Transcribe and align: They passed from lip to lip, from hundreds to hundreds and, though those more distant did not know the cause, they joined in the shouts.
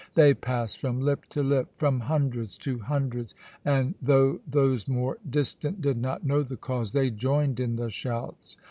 They 0.15 0.33
passed 0.33 0.79
from 0.79 0.99
lip 1.01 1.27
to 1.29 1.43
lip, 1.43 1.67
from 1.77 1.99
hundreds 1.99 2.57
to 2.57 2.79
hundreds 2.79 3.35
and, 3.63 3.93
though 4.01 4.39
those 4.47 4.87
more 4.87 5.19
distant 5.29 5.79
did 5.79 5.97
not 5.97 6.25
know 6.25 6.41
the 6.41 6.57
cause, 6.57 6.91
they 6.91 7.11
joined 7.11 7.59
in 7.59 7.75
the 7.75 7.91
shouts. 7.91 8.57